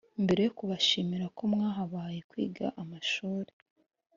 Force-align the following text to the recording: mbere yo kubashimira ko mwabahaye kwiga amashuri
mbere 0.23 0.39
yo 0.45 0.51
kubashimira 0.57 1.25
ko 1.35 1.41
mwabahaye 1.53 2.21
kwiga 2.29 2.65
amashuri 2.81 3.51